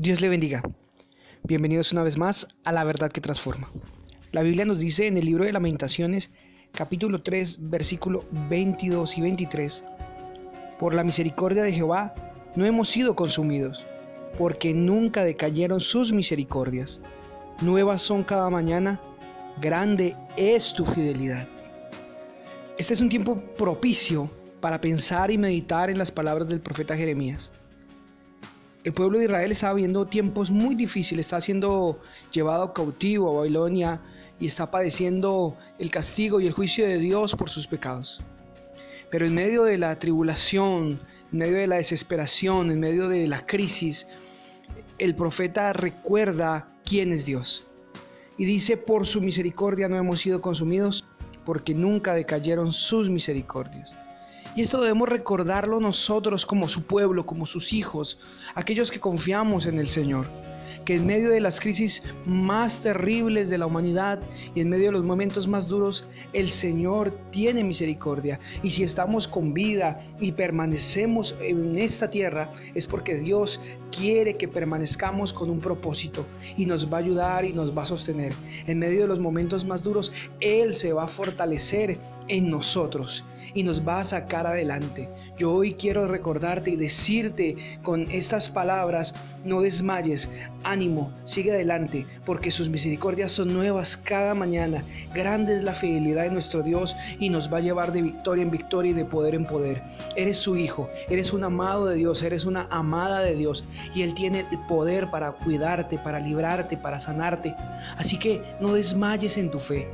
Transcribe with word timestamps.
Dios 0.00 0.20
le 0.20 0.28
bendiga. 0.28 0.62
Bienvenidos 1.42 1.90
una 1.90 2.04
vez 2.04 2.16
más 2.16 2.46
a 2.62 2.70
la 2.70 2.84
verdad 2.84 3.10
que 3.10 3.20
transforma. 3.20 3.68
La 4.30 4.42
Biblia 4.42 4.64
nos 4.64 4.78
dice 4.78 5.08
en 5.08 5.16
el 5.16 5.24
libro 5.24 5.42
de 5.42 5.52
Lamentaciones, 5.52 6.30
capítulo 6.70 7.22
3, 7.22 7.68
versículo 7.68 8.24
22 8.48 9.18
y 9.18 9.22
23, 9.22 9.82
Por 10.78 10.94
la 10.94 11.02
misericordia 11.02 11.64
de 11.64 11.72
Jehová 11.72 12.14
no 12.54 12.64
hemos 12.64 12.90
sido 12.90 13.16
consumidos, 13.16 13.84
porque 14.38 14.72
nunca 14.72 15.24
decayeron 15.24 15.80
sus 15.80 16.12
misericordias. 16.12 17.00
Nuevas 17.60 18.00
son 18.00 18.22
cada 18.22 18.48
mañana, 18.50 19.00
grande 19.60 20.14
es 20.36 20.72
tu 20.74 20.86
fidelidad. 20.86 21.48
Este 22.78 22.94
es 22.94 23.00
un 23.00 23.08
tiempo 23.08 23.40
propicio 23.56 24.30
para 24.60 24.80
pensar 24.80 25.32
y 25.32 25.38
meditar 25.38 25.90
en 25.90 25.98
las 25.98 26.12
palabras 26.12 26.46
del 26.46 26.60
profeta 26.60 26.96
Jeremías. 26.96 27.50
El 28.84 28.92
pueblo 28.92 29.18
de 29.18 29.24
Israel 29.24 29.50
está 29.50 29.72
viviendo 29.72 30.06
tiempos 30.06 30.50
muy 30.50 30.76
difíciles, 30.76 31.26
está 31.26 31.40
siendo 31.40 32.00
llevado 32.32 32.72
cautivo 32.72 33.30
a 33.30 33.40
Babilonia 33.40 34.00
y 34.38 34.46
está 34.46 34.70
padeciendo 34.70 35.56
el 35.80 35.90
castigo 35.90 36.40
y 36.40 36.46
el 36.46 36.52
juicio 36.52 36.86
de 36.86 36.98
Dios 36.98 37.34
por 37.34 37.50
sus 37.50 37.66
pecados. 37.66 38.20
Pero 39.10 39.26
en 39.26 39.34
medio 39.34 39.64
de 39.64 39.78
la 39.78 39.98
tribulación, 39.98 41.00
en 41.32 41.38
medio 41.38 41.56
de 41.56 41.66
la 41.66 41.76
desesperación, 41.76 42.70
en 42.70 42.78
medio 42.78 43.08
de 43.08 43.26
la 43.26 43.46
crisis, 43.46 44.06
el 44.98 45.16
profeta 45.16 45.72
recuerda 45.72 46.68
quién 46.84 47.12
es 47.12 47.24
Dios. 47.24 47.64
Y 48.36 48.44
dice, 48.44 48.76
por 48.76 49.06
su 49.06 49.20
misericordia 49.20 49.88
no 49.88 49.96
hemos 49.96 50.20
sido 50.20 50.40
consumidos, 50.40 51.04
porque 51.44 51.74
nunca 51.74 52.14
decayeron 52.14 52.72
sus 52.72 53.10
misericordias. 53.10 53.92
Y 54.54 54.62
esto 54.62 54.80
debemos 54.80 55.08
recordarlo 55.08 55.78
nosotros 55.78 56.44
como 56.46 56.68
su 56.68 56.82
pueblo, 56.82 57.26
como 57.26 57.46
sus 57.46 57.72
hijos, 57.72 58.18
aquellos 58.54 58.90
que 58.90 59.00
confiamos 59.00 59.66
en 59.66 59.78
el 59.78 59.88
Señor. 59.88 60.26
Que 60.84 60.94
en 60.94 61.06
medio 61.06 61.28
de 61.28 61.40
las 61.40 61.60
crisis 61.60 62.02
más 62.24 62.80
terribles 62.80 63.50
de 63.50 63.58
la 63.58 63.66
humanidad 63.66 64.20
y 64.54 64.60
en 64.60 64.70
medio 64.70 64.86
de 64.86 64.92
los 64.92 65.04
momentos 65.04 65.46
más 65.46 65.68
duros, 65.68 66.06
el 66.32 66.50
Señor 66.50 67.12
tiene 67.30 67.62
misericordia. 67.62 68.40
Y 68.62 68.70
si 68.70 68.84
estamos 68.84 69.28
con 69.28 69.52
vida 69.52 70.00
y 70.18 70.32
permanecemos 70.32 71.36
en 71.40 71.78
esta 71.78 72.08
tierra, 72.08 72.48
es 72.74 72.86
porque 72.86 73.16
Dios 73.16 73.60
quiere 73.92 74.38
que 74.38 74.48
permanezcamos 74.48 75.32
con 75.32 75.50
un 75.50 75.60
propósito 75.60 76.24
y 76.56 76.64
nos 76.64 76.90
va 76.90 76.96
a 76.96 77.00
ayudar 77.00 77.44
y 77.44 77.52
nos 77.52 77.76
va 77.76 77.82
a 77.82 77.86
sostener. 77.86 78.32
En 78.66 78.78
medio 78.78 79.02
de 79.02 79.08
los 79.08 79.20
momentos 79.20 79.66
más 79.66 79.82
duros, 79.82 80.10
Él 80.40 80.74
se 80.74 80.94
va 80.94 81.04
a 81.04 81.08
fortalecer 81.08 81.98
en 82.28 82.50
nosotros 82.50 83.24
y 83.54 83.62
nos 83.62 83.86
va 83.86 84.00
a 84.00 84.04
sacar 84.04 84.46
adelante. 84.46 85.08
Yo 85.38 85.52
hoy 85.52 85.74
quiero 85.74 86.08
recordarte 86.08 86.72
y 86.72 86.76
decirte 86.76 87.56
con 87.82 88.10
estas 88.10 88.48
palabras, 88.48 89.14
no 89.44 89.60
desmayes, 89.60 90.28
ánimo, 90.64 91.12
sigue 91.24 91.52
adelante, 91.52 92.04
porque 92.26 92.50
sus 92.50 92.68
misericordias 92.68 93.32
son 93.32 93.54
nuevas 93.54 93.96
cada 93.96 94.34
mañana. 94.34 94.82
Grande 95.14 95.54
es 95.54 95.62
la 95.62 95.72
fidelidad 95.72 96.24
de 96.24 96.30
nuestro 96.30 96.62
Dios 96.62 96.96
y 97.20 97.30
nos 97.30 97.52
va 97.52 97.58
a 97.58 97.60
llevar 97.60 97.92
de 97.92 98.02
victoria 98.02 98.42
en 98.42 98.50
victoria 98.50 98.90
y 98.90 98.94
de 98.94 99.04
poder 99.04 99.36
en 99.36 99.44
poder. 99.44 99.82
Eres 100.16 100.38
su 100.38 100.56
hijo, 100.56 100.90
eres 101.08 101.32
un 101.32 101.44
amado 101.44 101.86
de 101.86 101.96
Dios, 101.96 102.22
eres 102.22 102.44
una 102.44 102.66
amada 102.70 103.20
de 103.20 103.36
Dios 103.36 103.64
y 103.94 104.02
Él 104.02 104.14
tiene 104.14 104.44
poder 104.68 105.08
para 105.10 105.32
cuidarte, 105.32 105.98
para 105.98 106.18
librarte, 106.18 106.76
para 106.76 106.98
sanarte. 106.98 107.54
Así 107.96 108.18
que 108.18 108.42
no 108.60 108.72
desmayes 108.72 109.38
en 109.38 109.52
tu 109.52 109.60
fe. 109.60 109.86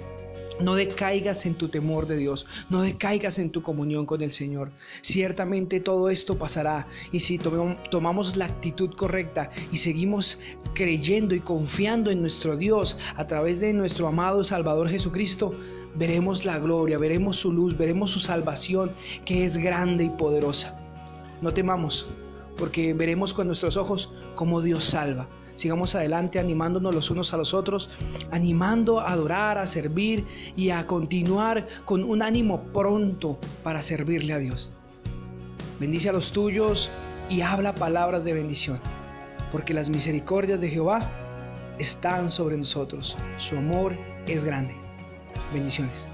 No 0.60 0.77
decaigas 0.77 1.47
en 1.47 1.55
tu 1.55 1.69
temor 1.69 2.06
de 2.06 2.16
Dios, 2.16 2.47
no 2.70 2.83
decaigas 2.83 3.38
en 3.41 3.50
tu 3.50 3.62
comunión 3.62 4.06
con 4.06 4.22
el 4.22 4.30
Señor. 4.30 4.70
Ciertamente 5.02 5.80
todo 5.80 6.11
esto 6.11 6.38
pasará 6.38 6.86
y 7.11 7.20
si 7.20 7.38
tomamos 7.38 8.36
la 8.36 8.46
actitud 8.46 8.94
correcta 8.94 9.50
y 9.72 9.78
seguimos 9.78 10.38
creyendo 10.74 11.34
y 11.34 11.41
confiando 11.41 12.11
en 12.11 12.20
nuestro 12.20 12.56
Dios 12.56 12.96
a 13.16 13.27
través 13.27 13.58
de 13.61 13.72
nuestro 13.72 14.06
amado 14.06 14.44
Salvador 14.44 14.88
Jesucristo, 14.88 15.55
veremos 15.96 16.44
la 16.44 16.58
gloria, 16.61 16.98
veremos 16.98 17.36
su 17.36 17.52
luz, 17.52 17.77
veremos 17.77 18.11
su 18.11 18.20
salvación 18.20 18.92
que 19.24 19.45
es 19.45 19.56
grande 19.56 20.05
y 20.05 20.11
poderosa. 20.11 20.79
No 21.42 21.52
temamos, 21.52 22.06
porque 22.56 22.95
veremos 22.95 23.34
con 23.34 23.48
nuestros 23.48 23.77
ojos 23.77 24.11
cómo 24.36 24.61
Dios 24.61 24.84
salva 24.84 25.27
sigamos 25.55 25.95
adelante 25.95 26.39
animándonos 26.39 26.95
los 26.95 27.11
unos 27.11 27.33
a 27.33 27.37
los 27.37 27.55
otros, 27.55 27.91
animando 28.31 29.01
a 29.01 29.09
adorar, 29.09 29.59
a 29.59 29.67
servir 29.67 30.25
y 30.57 30.70
a 30.70 30.87
continuar 30.87 31.67
con 31.85 32.05
un 32.05 32.23
ánimo 32.23 32.63
pronto 32.73 33.39
para 33.63 33.83
servirle 33.83 34.33
a 34.33 34.39
Dios. 34.39 34.70
Bendice 35.81 36.09
a 36.09 36.13
los 36.13 36.33
tuyos 36.33 36.91
y 37.29 37.41
habla 37.41 37.75
palabras 37.75 38.25
de 38.25 38.33
bendición, 38.33 38.79
porque 39.53 39.75
las 39.75 39.91
misericordias 39.91 40.61
de 40.61 40.70
Jehová 40.70 41.11
están 41.79 42.31
sobre 42.31 42.57
nosotros. 42.57 43.17
Su 43.39 43.57
amor 43.57 43.95
es 44.27 44.45
grande. 44.45 44.75
Bendiciones. 45.53 46.14